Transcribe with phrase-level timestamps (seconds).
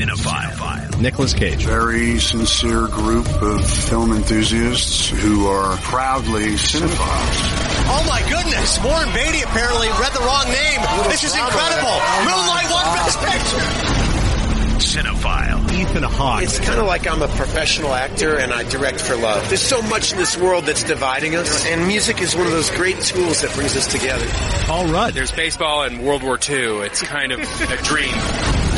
[0.00, 0.98] Cinephile.
[0.98, 1.66] Nicolas Cage.
[1.66, 7.36] Very sincere group of film enthusiasts who are proudly cinephiles.
[7.92, 8.82] Oh my goodness!
[8.82, 10.80] Warren Beatty apparently read the wrong name.
[11.10, 12.00] This is incredible.
[12.24, 14.00] Moonlight won Best Picture.
[14.80, 15.70] Cinephile.
[15.70, 16.42] Ethan Hawke.
[16.44, 19.46] It's kind of like I'm a professional actor and I direct for love.
[19.48, 22.70] There's so much in this world that's dividing us, and music is one of those
[22.70, 24.26] great tools that brings us together.
[24.64, 25.12] Paul Rudd.
[25.12, 26.78] There's baseball and World War II.
[26.86, 28.14] It's kind of a dream.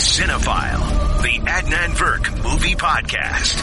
[0.03, 0.92] Cinephile.
[1.23, 3.63] The Adnan Virk Movie Podcast.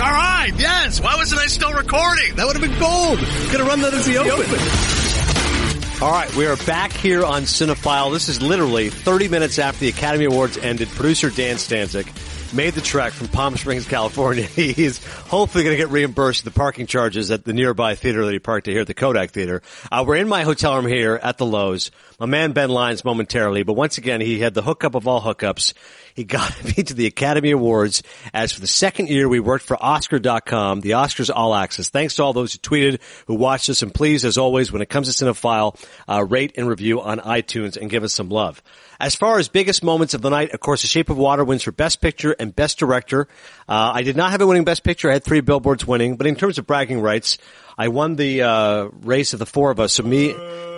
[0.00, 1.00] All right, yes.
[1.00, 2.34] Why wasn't I still recording?
[2.34, 3.18] That would have been gold.
[3.18, 6.02] Could have run that as the open.
[6.02, 8.12] All right, we are back here on Cinephile.
[8.12, 10.88] This is literally 30 minutes after the Academy Awards ended.
[10.88, 12.08] Producer Dan Stanzik
[12.54, 14.44] made the trek from Palm Springs, California.
[14.54, 18.38] He's hopefully going to get reimbursed the parking charges at the nearby theater that he
[18.38, 19.60] parked at here at the Kodak Theater.
[19.90, 21.90] Uh, we're in my hotel room here at the Loews.
[22.20, 25.74] My man Ben Lyons momentarily, but once again, he had the hookup of all hookups.
[26.14, 29.76] He got me to the Academy Awards as for the second year we worked for
[29.82, 31.88] Oscar.com, the Oscars All Access.
[31.88, 34.88] Thanks to all those who tweeted, who watched us, and please, as always, when it
[34.88, 35.76] comes to Cinephile,
[36.08, 38.62] uh, rate and review on iTunes and give us some love.
[39.00, 41.62] As far as biggest moments of the night, of course, The Shape of Water wins
[41.62, 43.28] for Best Picture and Best Director.
[43.68, 45.10] Uh, I did not have it winning Best Picture.
[45.10, 47.38] I had three billboards winning, but in terms of bragging rights,
[47.76, 49.94] I won the uh, race of the four of us.
[49.94, 50.28] So me,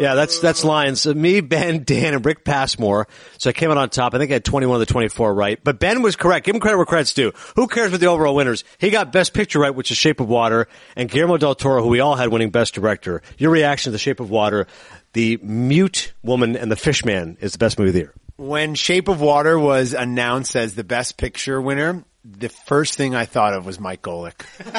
[0.01, 1.03] yeah, that's that's Lyons.
[1.03, 3.07] So me, Ben, Dan, and Rick Passmore.
[3.39, 4.15] So I came out on top.
[4.15, 5.63] I think I had 21 of the 24 right.
[5.63, 6.47] But Ben was correct.
[6.47, 7.33] Give him credit where credit's due.
[7.57, 8.65] Who cares what the overall winners?
[8.79, 11.89] He got Best Picture right, which is Shape of Water, and Guillermo del Toro, who
[11.89, 13.23] we all had winning Best Director.
[13.37, 14.67] Your reaction to The Shape of Water?
[15.13, 18.15] The Mute Woman and the Fishman is the best movie of the year.
[18.37, 23.25] When Shape of Water was announced as the best picture winner, the first thing I
[23.25, 24.45] thought of was Mike Golic.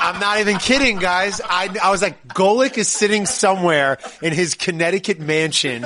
[0.00, 1.40] I'm not even kidding, guys.
[1.44, 5.84] I, I was like, Golic is sitting somewhere in his Connecticut mansion,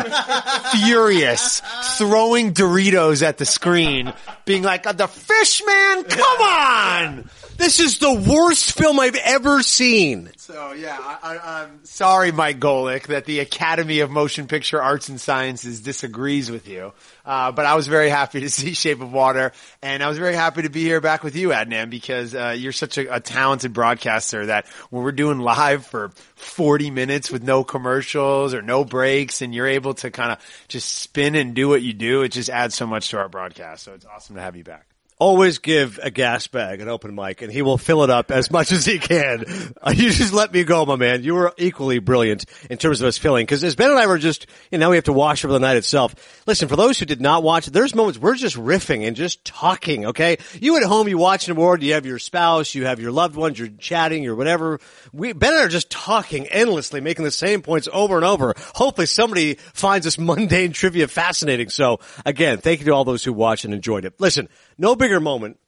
[0.73, 1.61] furious,
[1.97, 4.13] throwing Doritos at the screen,
[4.45, 7.31] being like, the fish man, come on!
[7.57, 10.31] This is the worst film I've ever seen.
[10.37, 15.21] So yeah, I, I'm sorry, Mike Golic, that the Academy of Motion Picture Arts and
[15.21, 16.93] Sciences disagrees with you.
[17.25, 19.53] Uh, but I was very happy to see Shape of Water,
[19.83, 22.73] and I was very happy to be here back with you, Adnan, because uh, you're
[22.73, 27.65] such a, a talented broadcaster that when we're doing live for 40 minutes with no
[27.65, 31.83] commercials or no breaks, and you're able to kind of just spin and do what
[31.83, 33.85] you do, it just adds so much to our broadcast.
[33.85, 34.92] So it's awesome to have you back
[35.23, 38.51] always give a gas bag an open mic and he will fill it up as
[38.51, 39.45] much as he can.
[39.93, 41.23] You just let me go, my man.
[41.23, 43.47] You were equally brilliant in terms of us filling.
[43.47, 45.61] Cause as Ben and I were just, you know, we have to wash over the
[45.61, 46.15] night itself.
[46.47, 50.07] Listen, for those who did not watch, there's moments we're just riffing and just talking,
[50.07, 50.39] okay?
[50.55, 53.37] You at home, you watch an award, you have your spouse, you have your loved
[53.37, 54.81] ones, you're chatting, or whatever.
[55.13, 58.55] We, Ben and I are just talking endlessly, making the same points over and over.
[58.75, 61.69] Hopefully somebody finds this mundane trivia fascinating.
[61.69, 64.15] So again, thank you to all those who watched and enjoyed it.
[64.19, 65.59] Listen, no bigger moment.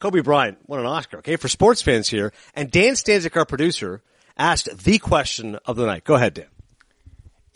[0.00, 2.32] Kobe Bryant won an Oscar, okay, for sports fans here.
[2.54, 4.02] And Dan Stanzik, our producer,
[4.36, 6.04] asked the question of the night.
[6.04, 6.46] Go ahead, Dan.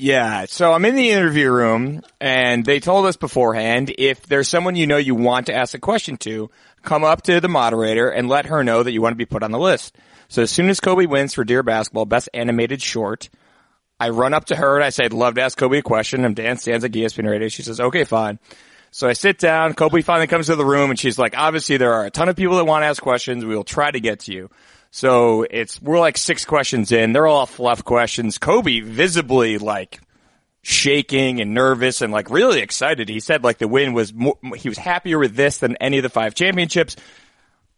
[0.01, 4.77] Yeah, so I'm in the interview room and they told us beforehand if there's someone
[4.77, 6.51] you know you want to ask a question to,
[6.83, 9.43] come up to the moderator and let her know that you want to be put
[9.43, 9.97] on the list.
[10.29, 13.29] So as soon as Kobe wins for Dear Basketball Best Animated Short,
[13.99, 16.25] I run up to her and I say, I'd love to ask Kobe a question.
[16.25, 17.49] I'm Dan Stanzik, ESPN Radio.
[17.49, 18.39] She says, okay, fine.
[18.91, 19.75] So I sit down.
[19.75, 22.37] Kobe finally comes to the room and she's like, obviously there are a ton of
[22.37, 23.45] people that want to ask questions.
[23.45, 24.51] We will try to get to you.
[24.91, 27.13] So it's, we're like six questions in.
[27.13, 28.39] They're all fluff questions.
[28.39, 30.01] Kobe visibly like
[30.63, 33.09] shaking and nervous and like really excited.
[33.09, 36.03] He said like the win was more, he was happier with this than any of
[36.03, 36.97] the five championships.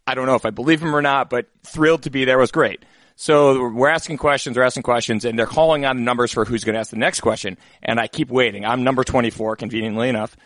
[0.06, 2.50] I don't know if I believe him or not, but thrilled to be there was
[2.50, 2.84] great.
[3.16, 6.72] So we're asking questions, we're asking questions, and they're calling on numbers for who's going
[6.72, 7.58] to ask the next question.
[7.82, 8.64] And I keep waiting.
[8.64, 10.36] I'm number 24, conveniently enough.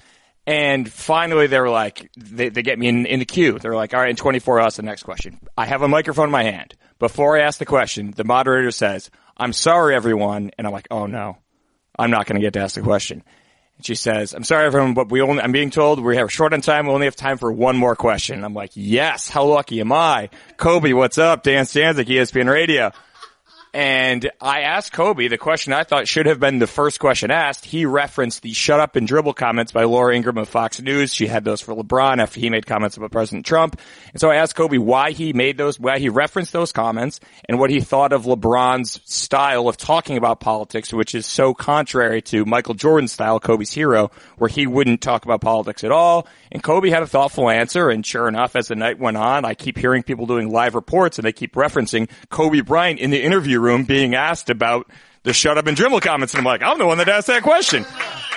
[0.47, 3.59] And finally, they're like, they, they get me in, in the queue.
[3.59, 5.41] They're like, all right, in 24 hours, the next question.
[5.57, 6.75] I have a microphone in my hand.
[6.99, 10.51] Before I ask the question, the moderator says, I'm sorry, everyone.
[10.59, 11.39] And I'm like, oh no,
[11.99, 13.23] I'm not going to get to ask the question.
[13.77, 16.53] And she says, I'm sorry, everyone, but we only, I'm being told we have short
[16.53, 16.87] on time.
[16.87, 18.45] We only have time for one more question.
[18.45, 20.29] I'm like, yes, how lucky am I?
[20.57, 21.43] Kobe, what's up?
[21.43, 22.93] Dan Stanzik, ESPN Radio.
[23.75, 27.65] And I asked Kobe the question I thought should have been the first question asked.
[27.65, 31.13] He referenced the shut up and dribble comments by Laura Ingraham of Fox News.
[31.13, 33.81] She had those for LeBron after he made comments about President Trump.
[34.13, 37.19] And so I asked Kobe why he made those, why he referenced those comments
[37.49, 42.23] and what he thought of LeBron's style of talking about politics, which is so contrary
[42.23, 46.29] to Michael Jordan's style, Kobe's hero, where he wouldn't talk about politics at all.
[46.53, 47.91] And Kobe had a thoughtful answer.
[47.91, 51.19] And sure enough, as the night went on, I keep hearing people doing live reports
[51.19, 54.89] and they keep referencing Kobe Bryant in the interview room being asked about
[55.25, 56.35] the shut up and dribble comments.
[56.35, 57.85] And I'm like, I'm the one that asked that question.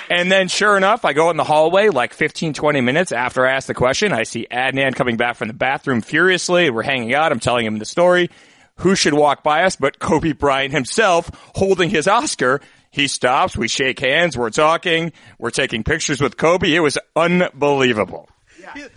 [0.09, 3.51] And then sure enough, I go in the hallway like 15, 20 minutes after I
[3.51, 4.13] ask the question.
[4.13, 6.69] I see Adnan coming back from the bathroom furiously.
[6.69, 7.31] We're hanging out.
[7.33, 8.29] I'm telling him the story.
[8.77, 12.61] Who should walk by us but Kobe Bryant himself holding his Oscar?
[12.89, 13.57] He stops.
[13.57, 14.37] We shake hands.
[14.37, 15.11] We're talking.
[15.37, 16.73] We're taking pictures with Kobe.
[16.73, 18.29] It was unbelievable.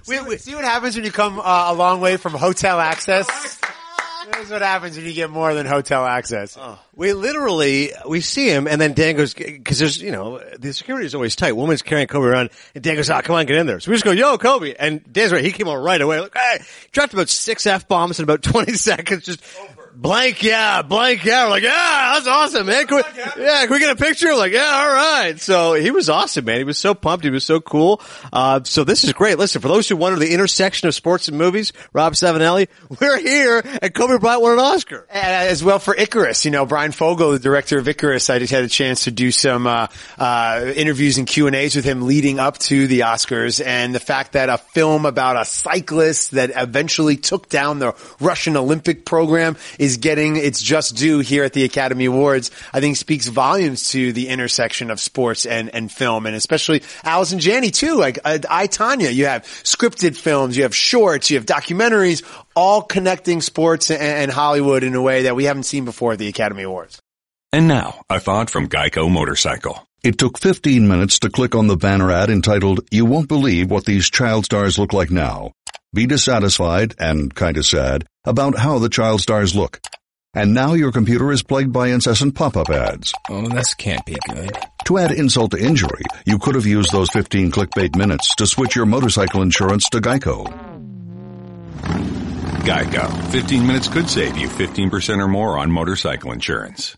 [0.03, 1.43] See, what- see what happens when you come uh,
[1.73, 3.59] a long way from hotel access?
[4.33, 6.57] This is what happens when you get more than hotel access.
[6.95, 11.07] We literally, we see him and then Dan goes, cause there's, you know, the security
[11.07, 11.53] is always tight.
[11.53, 13.81] Woman's carrying Kobe around and Dan goes, ah, come on, get in there.
[13.81, 14.75] So we just go, yo, Kobe.
[14.79, 15.45] And Dan's right.
[15.45, 16.21] He came on right away.
[16.21, 16.59] Like, hey,
[16.93, 19.25] dropped about six F-bombs in about 20 seconds.
[19.25, 19.43] Just
[20.01, 21.45] blank, yeah, blank, yeah.
[21.45, 22.87] We're like, yeah, that's awesome, man.
[22.87, 23.03] Can we,
[23.43, 24.35] yeah, can we get a picture?
[24.35, 25.39] Like, yeah, all right.
[25.39, 26.59] So he was awesome, man.
[26.59, 27.25] He was so pumped.
[27.25, 28.01] He was so cool.
[28.33, 29.39] Uh, so this is great.
[29.39, 32.69] Listen, for those who wonder the intersection of sports and movies, Rob Savinelli,
[33.01, 35.07] we're here and Kobe Bryant won an Oscar.
[35.11, 38.53] And as well for Icarus, you know, Bryan Fogel, the director of Icarus, I just
[38.53, 39.89] had a chance to do some uh,
[40.19, 44.01] uh, interviews and Q and A's with him leading up to the Oscars, and the
[44.01, 49.57] fact that a film about a cyclist that eventually took down the Russian Olympic program
[49.79, 54.13] is getting its just due here at the Academy Awards, I think speaks volumes to
[54.13, 57.97] the intersection of sports and and film, and especially Allison Janney too.
[57.97, 62.23] Like uh, I, Tonya, you have scripted films, you have shorts, you have documentaries,
[62.57, 66.19] all connecting sports and, and Hollywood in a way that we haven't seen before at
[66.19, 67.01] the Academy Awards.
[67.53, 69.87] And now, a thought from Geico Motorcycle.
[70.03, 73.85] It took 15 minutes to click on the banner ad entitled, You Won't Believe What
[73.85, 75.53] These Child Stars Look Like Now.
[75.93, 79.81] Be dissatisfied and kinda sad about how the child stars look.
[80.35, 83.13] And now your computer is plagued by incessant pop-up ads.
[83.29, 84.57] Oh, this can't be good.
[84.85, 88.77] To add insult to injury, you could have used those 15 clickbait minutes to switch
[88.77, 90.47] your motorcycle insurance to Geico.
[92.63, 93.33] Geico.
[93.33, 96.97] 15 minutes could save you 15% or more on motorcycle insurance.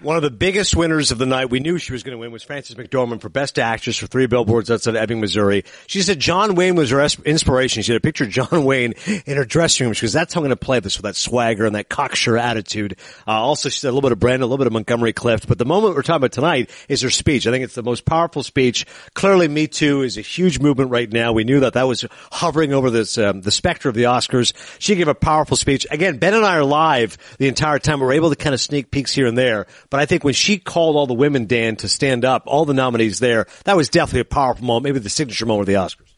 [0.00, 2.30] One of the biggest winners of the night, we knew she was going to win,
[2.30, 5.64] was Frances McDormand for Best Actress for Three Billboards Outside Ebbing, Missouri.
[5.86, 7.82] She said John Wayne was her inspiration.
[7.82, 8.92] She had a picture of John Wayne
[9.24, 9.94] in her dressing room.
[9.94, 12.36] She goes, that's how I'm going to play this with that swagger and that cocksure
[12.36, 12.98] attitude.
[13.26, 15.48] Uh, also, she said a little bit of Brandon, a little bit of Montgomery Clift.
[15.48, 17.46] But the moment we're talking about tonight is her speech.
[17.46, 18.84] I think it's the most powerful speech.
[19.14, 21.32] Clearly, Me Too is a huge movement right now.
[21.32, 24.52] We knew that that was hovering over this, um, the specter of the Oscars.
[24.78, 25.86] She gave a powerful speech.
[25.90, 28.00] Again, Ben and I are live the entire time.
[28.00, 29.66] We're able to kind of sneak peeks here and there.
[29.96, 32.74] But I think when she called all the women, Dan, to stand up, all the
[32.74, 36.12] nominees there, that was definitely a powerful moment, maybe the signature moment of the Oscars.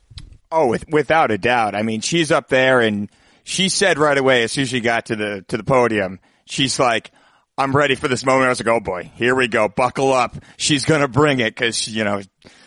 [0.51, 1.77] Oh, with, without a doubt.
[1.77, 3.09] I mean, she's up there and
[3.45, 6.81] she said right away as soon as she got to the, to the podium, she's
[6.81, 7.13] like,
[7.57, 8.47] I'm ready for this moment.
[8.47, 9.69] I was like, oh boy, here we go.
[9.69, 10.35] Buckle up.
[10.57, 12.21] She's going to bring it because, you know,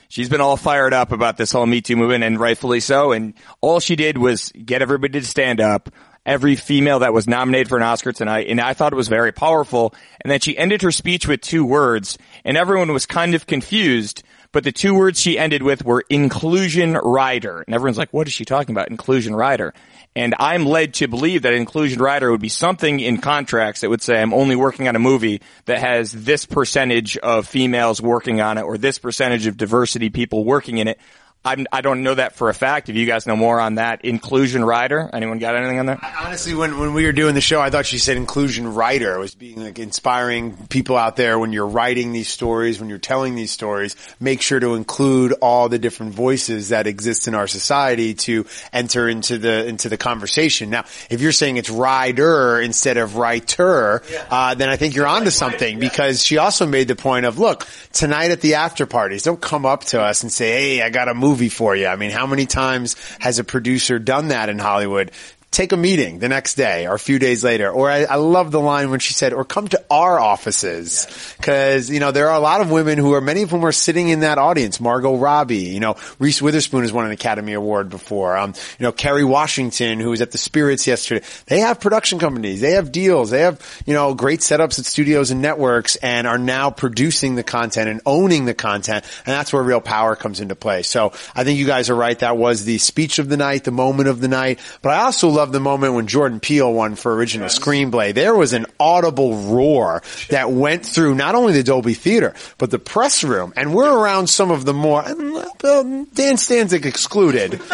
[0.07, 3.11] she's been all fired up about this whole Me Too movement and rightfully so.
[3.11, 5.89] And all she did was get everybody to stand up.
[6.23, 9.31] Every female that was nominated for an Oscar tonight, and I thought it was very
[9.31, 9.95] powerful.
[10.21, 14.23] And then she ended her speech with two words, and everyone was kind of confused.
[14.51, 17.61] But the two words she ended with were inclusion rider.
[17.61, 18.89] And everyone's like, what is she talking about?
[18.89, 19.73] Inclusion rider.
[20.13, 24.01] And I'm led to believe that inclusion rider would be something in contracts that would
[24.01, 28.57] say I'm only working on a movie that has this percentage of females working on
[28.57, 30.99] it or this percentage of diversity people working in it.
[31.43, 32.89] I'm, I don't know that for a fact.
[32.89, 35.09] If you guys know more on that, inclusion rider.
[35.11, 35.99] Anyone got anything on that?
[36.21, 39.33] Honestly, when, when we were doing the show, I thought she said inclusion writer was
[39.33, 43.49] being like inspiring people out there when you're writing these stories, when you're telling these
[43.49, 48.45] stories, make sure to include all the different voices that exist in our society to
[48.71, 50.69] enter into the, into the conversation.
[50.69, 55.31] Now, if you're saying it's rider instead of writer, uh, then I think you're onto
[55.31, 59.41] something because she also made the point of, look, tonight at the after parties, don't
[59.41, 61.87] come up to us and say, hey, I got a movie for you.
[61.87, 65.11] I mean, how many times has a producer done that in Hollywood?
[65.51, 67.69] Take a meeting the next day or a few days later.
[67.69, 71.35] Or I, I love the line when she said, or come to our offices.
[71.41, 73.73] Cause, you know, there are a lot of women who are, many of whom are
[73.73, 74.79] sitting in that audience.
[74.79, 78.37] Margot Robbie, you know, Reese Witherspoon has won an Academy Award before.
[78.37, 81.25] Um, you know, Kerry Washington, who was at the Spirits yesterday.
[81.47, 82.61] They have production companies.
[82.61, 83.29] They have deals.
[83.29, 87.43] They have, you know, great setups at studios and networks and are now producing the
[87.43, 89.03] content and owning the content.
[89.25, 90.83] And that's where real power comes into play.
[90.83, 92.17] So I think you guys are right.
[92.19, 94.59] That was the speech of the night, the moment of the night.
[94.81, 98.13] But I also love the moment when Jordan Peele won for original screenplay.
[98.13, 102.79] There was an audible roar that went through not only the Dolby Theater, but the
[102.79, 103.53] press room.
[103.55, 107.61] And we're around some of the more, um, Dan Stanzik excluded.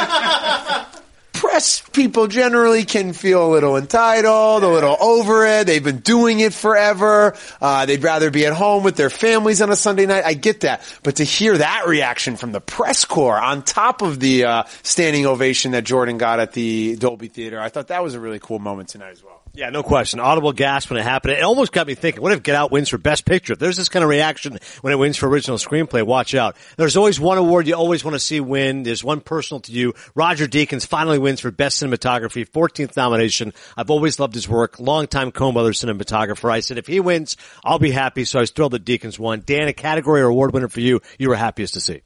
[1.58, 5.66] Press people generally can feel a little entitled, a little over it.
[5.66, 7.36] They've been doing it forever.
[7.60, 10.24] Uh, they'd rather be at home with their families on a Sunday night.
[10.24, 10.84] I get that.
[11.02, 15.26] But to hear that reaction from the press corps on top of the uh, standing
[15.26, 18.60] ovation that Jordan got at the Dolby Theater, I thought that was a really cool
[18.60, 19.37] moment tonight as well.
[19.58, 20.20] Yeah, no question.
[20.20, 21.34] Audible gasp when it happened.
[21.34, 23.54] It almost got me thinking, what if Get Out wins for Best Picture?
[23.54, 26.56] If there's this kind of reaction when it wins for Original Screenplay, watch out.
[26.78, 28.84] There's always one award you always want to see win.
[28.84, 29.96] There's one personal to you.
[30.14, 33.52] Roger Deakins finally wins for Best Cinematography, 14th nomination.
[33.76, 34.80] I've always loved his work.
[34.80, 36.52] Longtime Coen cinematographer.
[36.52, 38.26] I said, if he wins, I'll be happy.
[38.26, 39.42] So I was thrilled that Deakins won.
[39.44, 42.04] Dan, a category or award winner for you, you were happiest to see.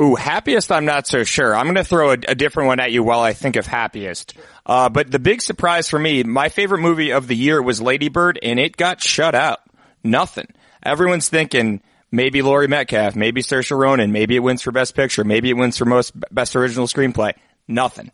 [0.00, 1.54] Ooh, happiest, I'm not so sure.
[1.54, 4.34] I'm going to throw a, a, different one at you while I think of happiest.
[4.64, 8.08] Uh, but the big surprise for me, my favorite movie of the year was Lady
[8.08, 9.60] Bird, and it got shut out.
[10.02, 10.48] Nothing.
[10.82, 15.50] Everyone's thinking maybe Laurie Metcalf, maybe Saoirse Ronan, maybe it wins for Best Picture, maybe
[15.50, 17.34] it wins for most Best Original Screenplay.
[17.68, 18.10] Nothing.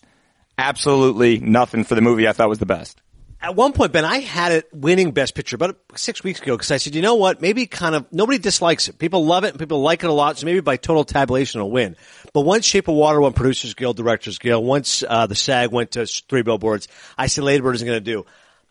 [0.59, 3.01] Absolutely nothing for the movie I thought was the best
[3.41, 6.73] at one point, Ben, I had it winning Best Picture about six weeks ago because
[6.73, 7.41] I said, you know what?
[7.41, 8.99] Maybe kind of nobody dislikes it.
[8.99, 10.39] People love it and people like it a lot.
[10.39, 11.97] So maybe by total tabulation it'll win.
[12.33, 15.93] But once Shape of Water won Producers Guild, Directors Guild, once uh, the SAG went
[15.93, 18.27] to three billboards, I said Lady Bird isn't going to do.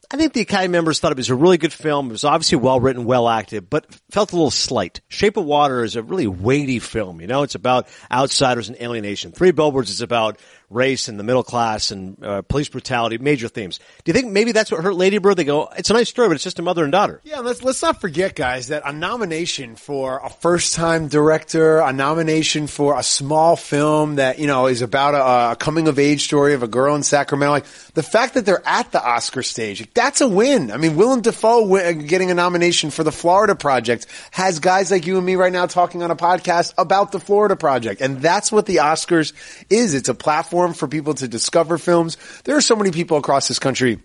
[0.09, 2.07] I think the Academy members thought it was a really good film.
[2.07, 5.01] It was obviously well written, well acted, but felt a little slight.
[5.09, 7.19] Shape of Water is a really weighty film.
[7.19, 9.33] You know, it's about outsiders and alienation.
[9.33, 13.79] Three Billboards is about race and the middle class and uh, police brutality, major themes.
[14.03, 15.37] Do you think maybe that's what hurt Lady Bird?
[15.37, 17.21] They go, it's a nice story, but it's just a mother and daughter.
[17.23, 21.93] Yeah, let's let's not forget, guys, that a nomination for a first time director, a
[21.93, 26.25] nomination for a small film that you know is about a, a coming of age
[26.25, 29.87] story of a girl in Sacramento, like the fact that they're at the Oscar stage,
[29.93, 30.71] that's a win.
[30.71, 35.15] I mean, Willem Dafoe getting a nomination for the Florida Project has guys like you
[35.15, 38.65] and me right now talking on a podcast about the Florida Project, and that's what
[38.65, 39.31] the Oscars
[39.69, 39.93] is.
[39.93, 42.17] It's a platform platform for people to discover films.
[42.43, 43.99] There are so many people across this country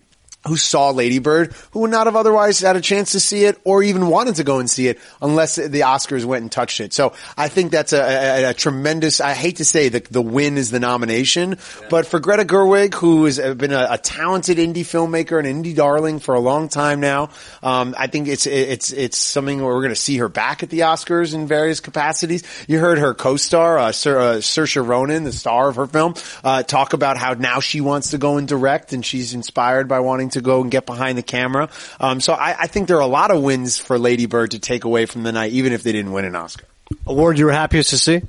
[0.47, 3.59] who saw Lady Bird, who would not have otherwise had a chance to see it
[3.63, 6.93] or even wanted to go and see it unless the Oscars went and touched it.
[6.93, 10.57] So I think that's a, a, a tremendous, I hate to say that the win
[10.57, 11.87] is the nomination, yeah.
[11.89, 16.19] but for Greta Gerwig, who has been a, a, talented indie filmmaker and indie darling
[16.19, 17.29] for a long time now,
[17.61, 20.69] um, I think it's, it's, it's something where we're going to see her back at
[20.69, 22.43] the Oscars in various capacities.
[22.67, 26.63] You heard her co-star, uh, Sir, uh, Saoirse Ronan, the star of her film, uh,
[26.63, 30.32] talk about how now she wants to go and direct and she's inspired by wanting
[30.33, 31.69] to go and get behind the camera.
[31.99, 34.59] Um, so I, I think there are a lot of wins for Lady Bird to
[34.59, 36.65] take away from the night, even if they didn't win an Oscar.
[37.07, 38.21] Award you were happiest to see?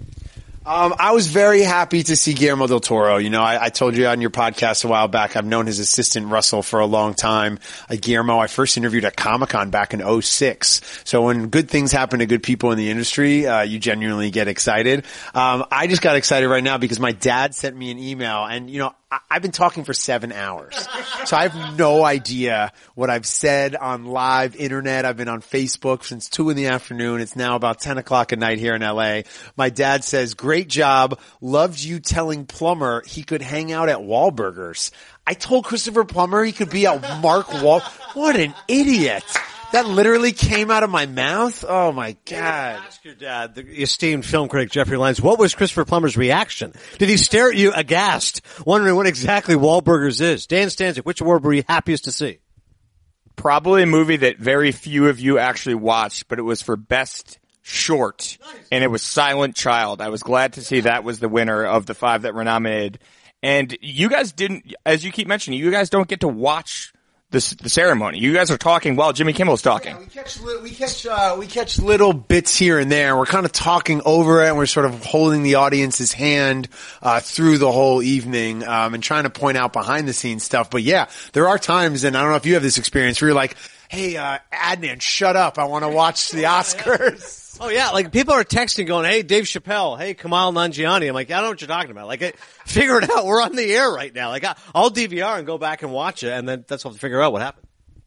[0.66, 3.18] Um, I was very happy to see Guillermo del Toro.
[3.18, 5.78] You know, I, I, told you on your podcast a while back, I've known his
[5.78, 7.58] assistant Russell for a long time.
[7.86, 10.80] Uh, Guillermo, I first interviewed at Comic Con back in 06.
[11.04, 14.48] So when good things happen to good people in the industry, uh, you genuinely get
[14.48, 15.04] excited.
[15.34, 18.70] Um, I just got excited right now because my dad sent me an email and,
[18.70, 18.94] you know,
[19.30, 20.88] I've been talking for seven hours.
[21.26, 25.04] So I have no idea what I've said on live internet.
[25.04, 27.20] I've been on Facebook since two in the afternoon.
[27.20, 29.22] It's now about 10 o'clock at night here in LA.
[29.56, 31.18] My dad says, great job.
[31.40, 34.92] Loved you telling Plummer he could hang out at Wahlburgers.
[35.26, 37.80] I told Christopher Plummer he could be at Mark Wall.
[38.14, 39.24] What an idiot.
[39.72, 41.64] That literally came out of my mouth.
[41.68, 42.80] Oh my god!
[42.86, 46.72] Ask your dad, the esteemed film critic Jeffrey Lyons, what was Christopher Plummer's reaction?
[46.98, 50.46] Did he stare at you aghast, wondering what exactly Wahlburgers is?
[50.46, 52.38] Dan Stanzik, which award were you happiest to see?
[53.34, 57.40] Probably a movie that very few of you actually watched, but it was for best
[57.64, 58.36] short,
[58.70, 60.00] and it was Silent Child.
[60.00, 62.98] I was glad to see that was the winner of the five that were nominated.
[63.42, 66.92] And you guys didn't, as you keep mentioning, you guys don't get to watch
[67.30, 68.18] the, the ceremony.
[68.18, 69.92] You guys are talking while Jimmy Kimmel's talking.
[69.92, 73.16] Yeah, we catch we catch uh, we catch little bits here and there.
[73.16, 76.68] We're kind of talking over it, and we're sort of holding the audience's hand
[77.02, 80.70] uh, through the whole evening um, and trying to point out behind the scenes stuff.
[80.70, 83.28] But yeah, there are times, and I don't know if you have this experience, where
[83.28, 83.56] you're like,
[83.88, 85.58] "Hey, uh, Adnan, shut up!
[85.58, 89.44] I want to watch the Oscars." Oh yeah, like people are texting going, "Hey, Dave
[89.44, 92.08] Chappelle, hey, Kumail Nanjiani." I'm like, I don't know what you're talking about.
[92.08, 93.24] Like, figure it out.
[93.24, 94.30] We're on the air right now.
[94.30, 94.44] Like,
[94.74, 97.32] I'll DVR and go back and watch it, and then that's what to figure out
[97.32, 97.66] what happened.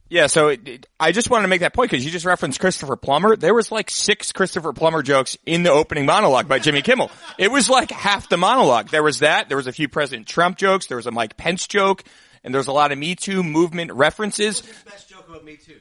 [0.09, 2.59] Yeah, so it, it, I just wanted to make that point because you just referenced
[2.59, 3.35] Christopher Plummer.
[3.35, 7.11] There was like six Christopher Plummer jokes in the opening monologue by Jimmy Kimmel.
[7.37, 8.89] It was like half the monologue.
[8.89, 9.47] There was that.
[9.47, 10.87] There was a few President Trump jokes.
[10.87, 12.03] There was a Mike Pence joke,
[12.43, 14.61] and there was a lot of Me Too movement references.
[14.61, 15.79] What was his best joke about Me Too?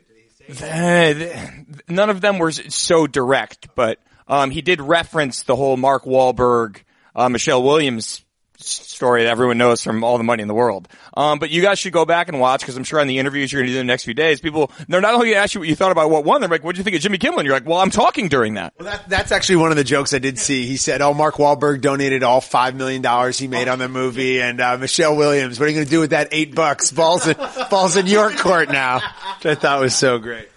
[1.88, 3.98] None of them were so direct, but
[4.28, 6.78] um, he did reference the whole Mark Wahlberg,
[7.14, 8.24] uh, Michelle Williams
[8.58, 10.88] story that everyone knows from All the Money in the World.
[11.16, 13.52] Um, but you guys should go back and watch because I'm sure on the interviews
[13.52, 15.40] you're going to do in the next few days, people they're not only going to
[15.40, 17.02] ask you what you thought about what won, they're like, "What do you think of
[17.02, 19.70] Jimmy Kimmel?" And you're like, "Well, I'm talking during that." Well, that, that's actually one
[19.70, 20.66] of the jokes I did see.
[20.66, 24.40] He said, "Oh, Mark Wahlberg donated all five million dollars he made on the movie,
[24.40, 26.92] and uh, Michelle Williams, what are you going to do with that eight bucks?
[26.92, 27.36] Balls in
[27.70, 29.00] balls in your court now."
[29.36, 30.48] Which I thought was so great.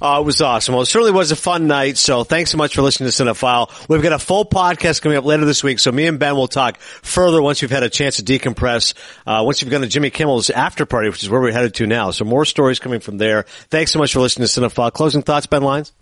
[0.00, 0.74] Uh, it was awesome.
[0.74, 1.96] Well, it certainly was a fun night.
[1.96, 3.88] So thanks so much for listening to Cinephile.
[3.88, 5.78] We've got a full podcast coming up later this week.
[5.78, 8.94] So me and Ben will talk further once we've had a chance to decompress.
[9.26, 11.86] Uh, once you've gone to Jimmy Kimmel's after party, which is where we're headed to
[11.86, 12.10] now.
[12.10, 13.44] So more stories coming from there.
[13.70, 14.92] Thanks so much for listening to Cinephile.
[14.92, 15.92] Closing thoughts, Ben Lyons?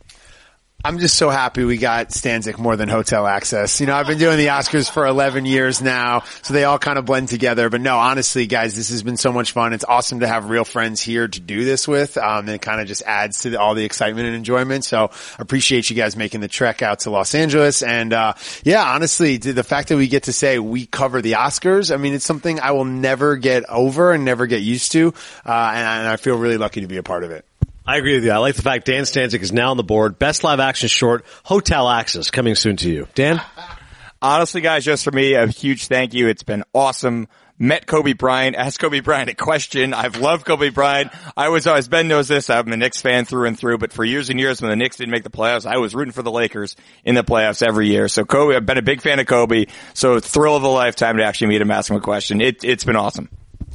[0.86, 3.80] I'm just so happy we got Stanzik more than hotel access.
[3.80, 6.98] You know, I've been doing the Oscars for 11 years now, so they all kind
[6.98, 7.70] of blend together.
[7.70, 9.72] But no, honestly, guys, this has been so much fun.
[9.72, 12.18] It's awesome to have real friends here to do this with.
[12.18, 14.84] Um, and it kind of just adds to the, all the excitement and enjoyment.
[14.84, 17.82] So appreciate you guys making the trek out to Los Angeles.
[17.82, 21.94] And, uh, yeah, honestly, the fact that we get to say we cover the Oscars,
[21.94, 25.14] I mean, it's something I will never get over and never get used to.
[25.46, 27.46] Uh, and, and I feel really lucky to be a part of it.
[27.86, 28.30] I agree with you.
[28.30, 30.18] I like the fact Dan Stanzik is now on the board.
[30.18, 33.08] Best live action short, Hotel Access, coming soon to you.
[33.14, 33.42] Dan?
[34.22, 36.28] Honestly, guys, just for me, a huge thank you.
[36.28, 37.28] It's been awesome.
[37.58, 39.92] Met Kobe Bryant, asked Kobe Bryant a question.
[39.92, 41.12] I've loved Kobe Bryant.
[41.36, 44.02] I was, always, Ben knows this, I'm a Knicks fan through and through, but for
[44.02, 46.32] years and years when the Knicks didn't make the playoffs, I was rooting for the
[46.32, 46.74] Lakers
[47.04, 48.08] in the playoffs every year.
[48.08, 49.66] So Kobe, I've been a big fan of Kobe.
[49.92, 52.40] So thrill of a lifetime to actually meet him, ask him a question.
[52.40, 53.28] It, it's been awesome.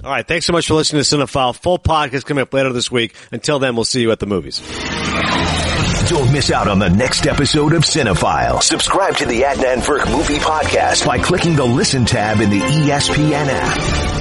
[0.04, 0.28] All right.
[0.28, 1.56] Thanks so much for listening to Cinephile.
[1.56, 3.16] Full podcast coming up later this week.
[3.32, 4.60] Until then, we'll see you at the movies.
[6.10, 8.64] Don't miss out on the next episode of Cinephile.
[8.64, 13.48] Subscribe to the Adnan Virk Movie Podcast by clicking the Listen tab in the ESPN
[13.48, 14.19] app.